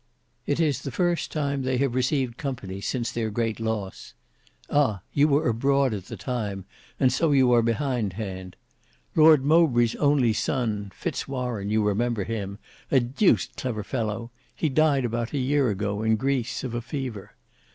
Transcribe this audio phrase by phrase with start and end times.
[0.47, 4.15] It is the first time they have received company since their great loss.
[4.67, 5.01] Ah!
[5.13, 6.65] you were abroad at the time,
[6.99, 8.55] and so you are behind hand.
[9.15, 12.57] Lord Mowbray's only son, Fitz Warene, you remember him,
[12.89, 17.35] a deuced clever fellow, he died about a year ago, in Greece, of a fever.